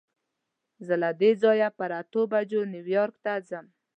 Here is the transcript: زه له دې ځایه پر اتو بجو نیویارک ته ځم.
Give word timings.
زه 0.85 0.93
له 1.01 1.09
دې 1.21 1.31
ځایه 1.43 1.69
پر 1.77 1.89
اتو 2.01 2.21
بجو 2.31 2.61
نیویارک 2.73 3.15
ته 3.23 3.33
ځم. 3.47 3.65